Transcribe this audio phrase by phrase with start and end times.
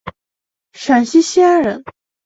[0.73, 1.83] 陕西西安人。